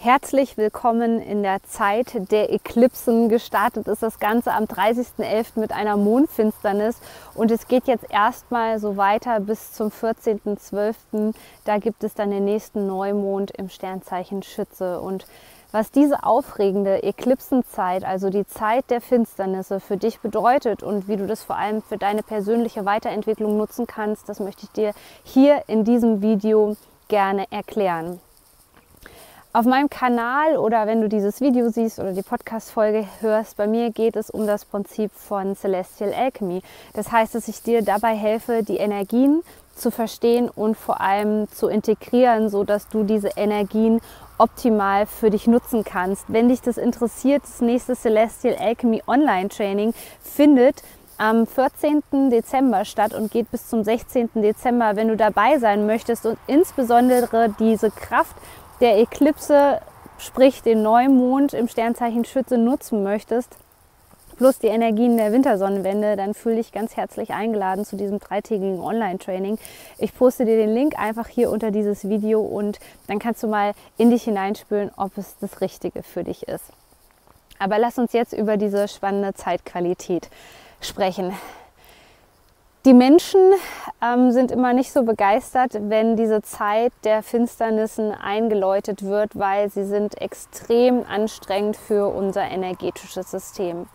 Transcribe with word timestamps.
Herzlich 0.00 0.56
willkommen 0.56 1.20
in 1.20 1.42
der 1.42 1.60
Zeit 1.64 2.30
der 2.30 2.52
Eklipsen. 2.52 3.28
Gestartet 3.28 3.88
ist 3.88 4.00
das 4.00 4.20
Ganze 4.20 4.52
am 4.52 4.62
30.11. 4.62 5.58
mit 5.58 5.72
einer 5.72 5.96
Mondfinsternis 5.96 7.00
und 7.34 7.50
es 7.50 7.66
geht 7.66 7.88
jetzt 7.88 8.08
erstmal 8.08 8.78
so 8.78 8.96
weiter 8.96 9.40
bis 9.40 9.72
zum 9.72 9.88
14.12. 9.88 11.34
Da 11.64 11.78
gibt 11.78 12.04
es 12.04 12.14
dann 12.14 12.30
den 12.30 12.44
nächsten 12.44 12.86
Neumond 12.86 13.50
im 13.50 13.68
Sternzeichen 13.68 14.44
Schütze 14.44 15.00
und 15.00 15.26
was 15.72 15.90
diese 15.90 16.22
aufregende 16.22 17.02
Eklipsenzeit, 17.02 18.04
also 18.04 18.30
die 18.30 18.46
Zeit 18.46 18.90
der 18.90 19.00
Finsternisse 19.00 19.80
für 19.80 19.96
dich 19.96 20.20
bedeutet 20.20 20.84
und 20.84 21.08
wie 21.08 21.16
du 21.16 21.26
das 21.26 21.42
vor 21.42 21.56
allem 21.56 21.82
für 21.82 21.98
deine 21.98 22.22
persönliche 22.22 22.84
Weiterentwicklung 22.84 23.56
nutzen 23.56 23.88
kannst, 23.88 24.28
das 24.28 24.38
möchte 24.38 24.62
ich 24.62 24.70
dir 24.70 24.92
hier 25.24 25.64
in 25.66 25.82
diesem 25.82 26.22
Video 26.22 26.76
gerne 27.08 27.46
erklären. 27.50 28.20
Auf 29.54 29.64
meinem 29.64 29.88
Kanal 29.88 30.58
oder 30.58 30.86
wenn 30.86 31.00
du 31.00 31.08
dieses 31.08 31.40
Video 31.40 31.70
siehst 31.70 31.98
oder 31.98 32.12
die 32.12 32.22
Podcast-Folge 32.22 33.06
hörst, 33.20 33.56
bei 33.56 33.66
mir 33.66 33.90
geht 33.90 34.14
es 34.14 34.28
um 34.28 34.46
das 34.46 34.66
Prinzip 34.66 35.10
von 35.10 35.56
Celestial 35.56 36.12
Alchemy. 36.12 36.60
Das 36.92 37.10
heißt, 37.10 37.34
dass 37.34 37.48
ich 37.48 37.62
dir 37.62 37.80
dabei 37.80 38.14
helfe, 38.14 38.62
die 38.62 38.76
Energien 38.76 39.42
zu 39.74 39.90
verstehen 39.90 40.50
und 40.50 40.76
vor 40.76 41.00
allem 41.00 41.50
zu 41.50 41.68
integrieren, 41.68 42.50
so 42.50 42.62
dass 42.62 42.88
du 42.88 43.04
diese 43.04 43.30
Energien 43.36 44.02
optimal 44.36 45.06
für 45.06 45.30
dich 45.30 45.46
nutzen 45.46 45.82
kannst. 45.82 46.26
Wenn 46.28 46.50
dich 46.50 46.60
das 46.60 46.76
interessiert, 46.76 47.42
das 47.44 47.62
nächste 47.62 47.96
Celestial 47.96 48.54
Alchemy 48.54 49.02
Online 49.06 49.48
Training 49.48 49.94
findet 50.20 50.82
am 51.16 51.46
14. 51.46 52.02
Dezember 52.28 52.84
statt 52.84 53.14
und 53.14 53.30
geht 53.30 53.50
bis 53.50 53.66
zum 53.66 53.82
16. 53.82 54.28
Dezember. 54.34 54.94
Wenn 54.94 55.08
du 55.08 55.16
dabei 55.16 55.58
sein 55.58 55.86
möchtest 55.86 56.26
und 56.26 56.36
insbesondere 56.46 57.54
diese 57.58 57.90
Kraft 57.90 58.36
der 58.80 58.98
Eklipse, 58.98 59.80
sprich 60.18 60.62
den 60.62 60.82
Neumond 60.82 61.52
im 61.52 61.68
Sternzeichen 61.68 62.24
Schütze 62.24 62.58
nutzen 62.58 63.02
möchtest, 63.02 63.56
plus 64.36 64.58
die 64.58 64.68
Energien 64.68 65.16
der 65.16 65.32
Wintersonnenwende, 65.32 66.16
dann 66.16 66.32
fühle 66.32 66.56
dich 66.56 66.72
ganz 66.72 66.96
herzlich 66.96 67.30
eingeladen 67.30 67.84
zu 67.84 67.96
diesem 67.96 68.20
dreitägigen 68.20 68.80
Online-Training. 68.80 69.58
Ich 69.98 70.14
poste 70.14 70.44
dir 70.44 70.56
den 70.56 70.72
Link 70.72 70.98
einfach 70.98 71.26
hier 71.26 71.50
unter 71.50 71.70
dieses 71.70 72.08
Video 72.08 72.40
und 72.40 72.78
dann 73.08 73.18
kannst 73.18 73.42
du 73.42 73.48
mal 73.48 73.72
in 73.96 74.10
dich 74.10 74.22
hineinspüren, 74.22 74.92
ob 74.96 75.18
es 75.18 75.36
das 75.40 75.60
Richtige 75.60 76.02
für 76.02 76.22
dich 76.22 76.46
ist. 76.46 76.72
Aber 77.58 77.78
lass 77.78 77.98
uns 77.98 78.12
jetzt 78.12 78.32
über 78.32 78.56
diese 78.56 78.86
spannende 78.86 79.34
Zeitqualität 79.34 80.28
sprechen. 80.80 81.34
Die 82.88 82.94
Menschen 82.94 83.52
ähm, 84.02 84.32
sind 84.32 84.50
immer 84.50 84.72
nicht 84.72 84.94
so 84.94 85.02
begeistert, 85.02 85.72
wenn 85.78 86.16
diese 86.16 86.40
Zeit 86.40 86.90
der 87.04 87.22
Finsternissen 87.22 88.12
eingeläutet 88.12 89.02
wird, 89.02 89.38
weil 89.38 89.68
sie 89.68 89.84
sind 89.84 90.18
extrem 90.22 91.04
anstrengend 91.06 91.76
für 91.76 92.08
unser 92.08 92.44
energetisches 92.44 93.30
System. 93.30 93.88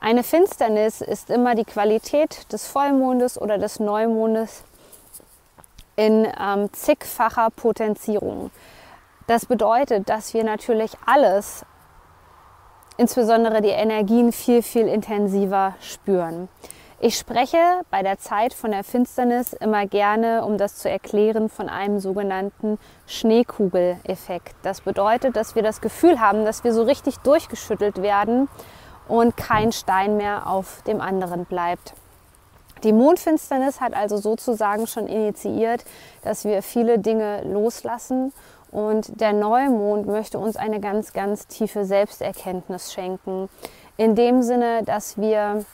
Eine 0.00 0.24
Finsternis 0.24 1.02
ist 1.02 1.30
immer 1.30 1.54
die 1.54 1.64
Qualität 1.64 2.52
des 2.52 2.66
Vollmondes 2.66 3.40
oder 3.40 3.58
des 3.58 3.78
Neumondes 3.78 4.64
in 5.94 6.26
ähm, 6.36 6.72
zigfacher 6.72 7.48
Potenzierung. 7.54 8.50
Das 9.28 9.46
bedeutet, 9.46 10.08
dass 10.08 10.34
wir 10.34 10.42
natürlich 10.42 10.94
alles, 11.06 11.64
insbesondere 12.96 13.62
die 13.62 13.68
Energien, 13.68 14.32
viel, 14.32 14.62
viel 14.62 14.88
intensiver 14.88 15.76
spüren. 15.80 16.48
Ich 17.04 17.18
spreche 17.18 17.58
bei 17.90 18.04
der 18.04 18.20
Zeit 18.20 18.54
von 18.54 18.70
der 18.70 18.84
Finsternis 18.84 19.54
immer 19.54 19.86
gerne, 19.86 20.44
um 20.44 20.56
das 20.56 20.76
zu 20.76 20.88
erklären, 20.88 21.48
von 21.48 21.68
einem 21.68 21.98
sogenannten 21.98 22.78
Schneekugeleffekt. 23.08 24.54
Das 24.62 24.82
bedeutet, 24.82 25.34
dass 25.34 25.56
wir 25.56 25.64
das 25.64 25.80
Gefühl 25.80 26.20
haben, 26.20 26.44
dass 26.44 26.62
wir 26.62 26.72
so 26.72 26.84
richtig 26.84 27.16
durchgeschüttelt 27.18 28.02
werden 28.02 28.48
und 29.08 29.36
kein 29.36 29.72
Stein 29.72 30.16
mehr 30.16 30.46
auf 30.46 30.82
dem 30.86 31.00
anderen 31.00 31.44
bleibt. 31.44 31.94
Die 32.84 32.92
Mondfinsternis 32.92 33.80
hat 33.80 33.94
also 33.94 34.16
sozusagen 34.16 34.86
schon 34.86 35.08
initiiert, 35.08 35.84
dass 36.22 36.44
wir 36.44 36.62
viele 36.62 37.00
Dinge 37.00 37.42
loslassen 37.42 38.32
und 38.70 39.20
der 39.20 39.32
Neumond 39.32 40.06
möchte 40.06 40.38
uns 40.38 40.54
eine 40.54 40.78
ganz, 40.78 41.12
ganz 41.12 41.48
tiefe 41.48 41.84
Selbsterkenntnis 41.84 42.92
schenken. 42.92 43.48
In 43.96 44.14
dem 44.14 44.42
Sinne, 44.42 44.84
dass 44.84 45.18
wir 45.18 45.64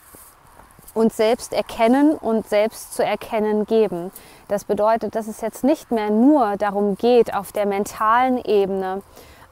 uns 0.99 1.15
selbst 1.15 1.53
erkennen 1.53 2.13
und 2.13 2.47
selbst 2.47 2.93
zu 2.93 3.03
erkennen 3.03 3.65
geben. 3.65 4.11
Das 4.49 4.65
bedeutet, 4.65 5.15
dass 5.15 5.27
es 5.27 5.39
jetzt 5.39 5.63
nicht 5.63 5.91
mehr 5.91 6.09
nur 6.09 6.57
darum 6.57 6.95
geht, 6.95 7.33
auf 7.33 7.53
der 7.53 7.65
mentalen 7.65 8.37
Ebene 8.43 9.01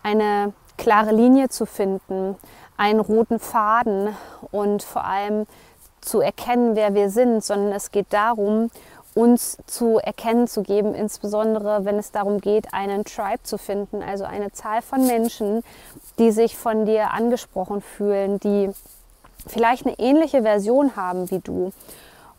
eine 0.04 0.52
klare 0.78 1.12
Linie 1.12 1.48
zu 1.48 1.66
finden, 1.66 2.36
einen 2.76 3.00
roten 3.00 3.40
Faden 3.40 4.10
und 4.52 4.84
vor 4.84 5.06
allem 5.06 5.48
zu 6.02 6.20
erkennen, 6.20 6.76
wer 6.76 6.94
wir 6.94 7.10
sind, 7.10 7.44
sondern 7.44 7.72
es 7.72 7.92
geht 7.92 8.12
darum, 8.12 8.70
uns 9.16 9.58
zu 9.66 9.98
erkennen 9.98 10.48
zu 10.48 10.62
geben, 10.62 10.94
insbesondere 10.94 11.86
wenn 11.86 11.98
es 11.98 12.12
darum 12.12 12.40
geht, 12.40 12.74
einen 12.74 13.04
Tribe 13.04 13.42
zu 13.42 13.58
finden, 13.58 14.04
also 14.04 14.26
eine 14.26 14.52
Zahl 14.52 14.82
von 14.82 15.08
Menschen, 15.08 15.64
die 16.20 16.32
sich 16.32 16.58
von 16.58 16.86
dir 16.86 17.12
angesprochen 17.12 17.82
fühlen, 17.82 18.40
die 18.40 18.70
vielleicht 19.48 19.86
eine 19.86 19.98
ähnliche 20.00 20.42
Version 20.44 20.96
haben 20.96 21.30
wie 21.32 21.40
du. 21.40 21.72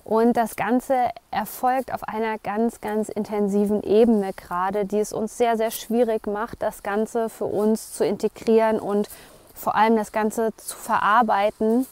Und 0.04 0.38
das 0.38 0.56
Ganze 0.56 0.94
erfolgt 1.30 1.92
auf 1.92 2.02
einer 2.02 2.38
ganz, 2.38 2.80
ganz 2.80 3.10
intensiven 3.10 3.82
Ebene 3.82 4.32
gerade, 4.32 4.86
die 4.86 5.00
es 5.00 5.12
uns 5.12 5.36
sehr, 5.36 5.58
sehr 5.58 5.70
schwierig 5.70 6.26
macht, 6.26 6.62
das 6.62 6.82
Ganze 6.82 7.28
für 7.28 7.44
uns 7.44 7.92
zu 7.92 8.06
integrieren 8.06 8.80
und 8.80 9.10
vor 9.52 9.74
allem 9.74 9.96
das 9.96 10.10
Ganze 10.10 10.56
zu 10.56 10.76
verarbeiten, 10.78 11.86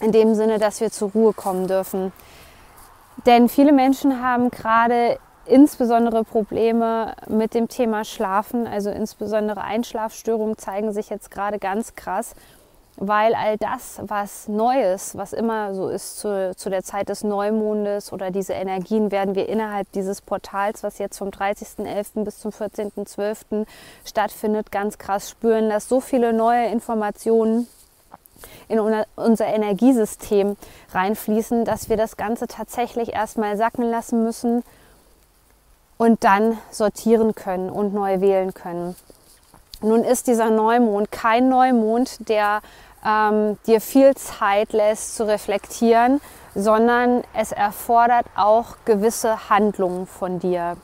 in 0.00 0.12
dem 0.12 0.34
Sinne, 0.34 0.58
dass 0.58 0.80
wir 0.80 0.90
zur 0.90 1.10
Ruhe 1.10 1.34
kommen 1.34 1.66
dürfen. 1.66 2.12
Denn 3.26 3.50
viele 3.50 3.72
Menschen 3.72 4.22
haben 4.22 4.50
gerade 4.50 5.18
insbesondere 5.44 6.24
Probleme 6.24 7.14
mit 7.28 7.52
dem 7.52 7.68
Thema 7.68 8.04
Schlafen, 8.04 8.66
also 8.66 8.90
insbesondere 8.90 9.60
Einschlafstörungen 9.60 10.56
zeigen 10.56 10.92
sich 10.92 11.10
jetzt 11.10 11.30
gerade 11.30 11.58
ganz 11.58 11.94
krass 11.94 12.34
weil 12.96 13.34
all 13.34 13.58
das, 13.58 14.00
was 14.02 14.48
Neues, 14.48 15.16
was 15.16 15.32
immer 15.32 15.74
so 15.74 15.88
ist 15.88 16.18
zu, 16.18 16.54
zu, 16.56 16.70
der 16.70 16.82
Zeit 16.82 17.10
des 17.10 17.22
Neumondes 17.24 18.12
oder 18.12 18.30
diese 18.30 18.54
Energien 18.54 19.10
werden 19.10 19.34
wir 19.34 19.48
innerhalb 19.48 19.90
dieses 19.92 20.22
Portals, 20.22 20.82
was 20.82 20.98
jetzt 20.98 21.18
vom 21.18 21.28
30.11. 21.28 22.24
bis 22.24 22.38
zum 22.38 22.50
14.12. 22.50 23.66
stattfindet, 24.04 24.72
ganz 24.72 24.96
krass 24.96 25.28
spüren, 25.28 25.68
dass 25.68 25.88
so 25.88 26.00
viele 26.00 26.32
neue 26.32 26.68
Informationen 26.68 27.68
in 28.68 28.80
unser 28.80 29.46
Energiesystem 29.46 30.56
reinfließen, 30.92 31.64
dass 31.64 31.88
wir 31.88 31.96
das 31.96 32.16
Ganze 32.16 32.46
tatsächlich 32.46 33.12
erstmal 33.12 33.56
sacken 33.56 33.90
lassen 33.90 34.24
müssen 34.24 34.62
und 35.98 36.24
dann 36.24 36.58
sortieren 36.70 37.34
können 37.34 37.70
und 37.70 37.94
neu 37.94 38.20
wählen 38.20 38.54
können. 38.54 38.96
Nun 39.82 40.04
ist 40.04 40.26
dieser 40.26 40.50
Neumond 40.50 41.12
kein 41.12 41.48
Neumond, 41.48 42.28
der 42.28 42.60
ähm, 43.06 43.56
dir 43.66 43.80
viel 43.80 44.14
Zeit 44.14 44.72
lässt 44.72 45.16
zu 45.16 45.26
reflektieren, 45.26 46.20
sondern 46.54 47.22
es 47.34 47.52
erfordert 47.52 48.26
auch 48.34 48.76
gewisse 48.84 49.48
Handlungen 49.48 50.06
von 50.06 50.38
dir. 50.40 50.76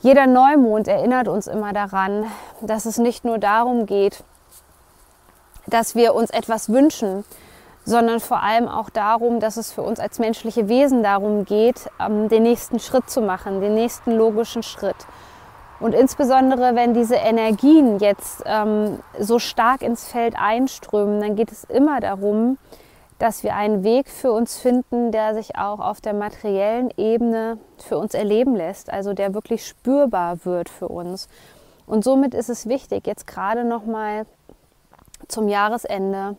Jeder 0.00 0.26
Neumond 0.26 0.88
erinnert 0.88 1.28
uns 1.28 1.46
immer 1.46 1.74
daran, 1.74 2.24
dass 2.62 2.86
es 2.86 2.96
nicht 2.96 3.24
nur 3.24 3.38
darum 3.38 3.84
geht, 3.84 4.24
dass 5.66 5.94
wir 5.94 6.14
uns 6.14 6.30
etwas 6.30 6.70
wünschen, 6.70 7.24
sondern 7.84 8.20
vor 8.20 8.42
allem 8.42 8.68
auch 8.68 8.88
darum, 8.88 9.40
dass 9.40 9.56
es 9.56 9.72
für 9.72 9.82
uns 9.82 10.00
als 10.00 10.18
menschliche 10.18 10.68
Wesen 10.68 11.02
darum 11.02 11.44
geht, 11.44 11.90
ähm, 11.98 12.28
den 12.28 12.44
nächsten 12.44 12.78
Schritt 12.78 13.10
zu 13.10 13.20
machen, 13.20 13.60
den 13.60 13.74
nächsten 13.74 14.12
logischen 14.12 14.62
Schritt. 14.62 14.96
Und 15.80 15.94
insbesondere, 15.94 16.74
wenn 16.74 16.92
diese 16.92 17.16
Energien 17.16 17.98
jetzt 17.98 18.42
ähm, 18.44 19.00
so 19.18 19.38
stark 19.38 19.82
ins 19.82 20.06
Feld 20.06 20.34
einströmen, 20.38 21.20
dann 21.20 21.36
geht 21.36 21.50
es 21.50 21.64
immer 21.64 22.00
darum, 22.00 22.58
dass 23.18 23.42
wir 23.42 23.54
einen 23.54 23.82
Weg 23.82 24.08
für 24.08 24.32
uns 24.32 24.58
finden, 24.58 25.10
der 25.10 25.34
sich 25.34 25.56
auch 25.56 25.80
auf 25.80 26.00
der 26.00 26.14
materiellen 26.14 26.90
Ebene 26.96 27.58
für 27.78 27.98
uns 27.98 28.14
erleben 28.14 28.56
lässt, 28.56 28.90
also 28.90 29.14
der 29.14 29.34
wirklich 29.34 29.66
spürbar 29.66 30.44
wird 30.44 30.68
für 30.68 30.88
uns. 30.88 31.28
Und 31.86 32.04
somit 32.04 32.34
ist 32.34 32.48
es 32.48 32.68
wichtig, 32.68 33.06
jetzt 33.06 33.26
gerade 33.26 33.64
noch 33.64 33.84
mal 33.84 34.26
zum 35.28 35.48
Jahresende 35.48 36.36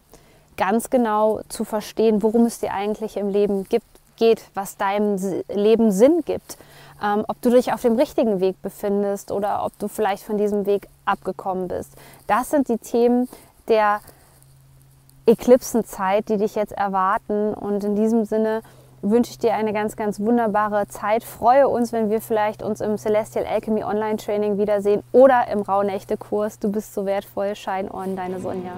ganz 0.57 0.89
genau 0.89 1.41
zu 1.49 1.65
verstehen, 1.65 2.23
worum 2.23 2.45
es 2.45 2.59
dir 2.59 2.73
eigentlich 2.73 3.17
im 3.17 3.29
Leben 3.29 3.65
gibt, 3.67 3.85
geht, 4.17 4.43
was 4.53 4.77
deinem 4.77 5.17
Leben 5.49 5.91
Sinn 5.91 6.21
gibt, 6.25 6.57
ähm, 7.01 7.25
ob 7.27 7.41
du 7.41 7.49
dich 7.49 7.73
auf 7.73 7.81
dem 7.81 7.95
richtigen 7.95 8.39
Weg 8.39 8.61
befindest 8.61 9.31
oder 9.31 9.65
ob 9.65 9.77
du 9.79 9.87
vielleicht 9.87 10.23
von 10.23 10.37
diesem 10.37 10.65
Weg 10.65 10.87
abgekommen 11.05 11.67
bist. 11.67 11.93
Das 12.27 12.49
sind 12.49 12.69
die 12.69 12.77
Themen 12.77 13.27
der 13.67 14.01
Eklipsenzeit, 15.25 16.29
die 16.29 16.37
dich 16.37 16.55
jetzt 16.55 16.73
erwarten. 16.73 17.53
Und 17.53 17.83
in 17.83 17.95
diesem 17.95 18.25
Sinne 18.25 18.61
wünsche 19.01 19.31
ich 19.31 19.39
dir 19.39 19.53
eine 19.53 19.73
ganz, 19.73 19.95
ganz 19.95 20.19
wunderbare 20.19 20.87
Zeit. 20.87 21.23
Freue 21.23 21.67
uns, 21.67 21.91
wenn 21.91 22.09
wir 22.09 22.21
vielleicht 22.21 22.63
uns 22.63 22.81
im 22.81 22.97
Celestial 22.97 23.45
Alchemy 23.45 23.83
Online 23.83 24.17
Training 24.17 24.57
wiedersehen 24.57 25.03
oder 25.11 25.47
im 25.47 25.61
Rauhnächte 25.61 26.17
Kurs. 26.17 26.59
Du 26.59 26.71
bist 26.71 26.93
so 26.93 27.05
wertvoll. 27.05 27.55
Shine 27.55 27.91
on, 27.93 28.15
deine 28.15 28.39
Sonja. 28.39 28.73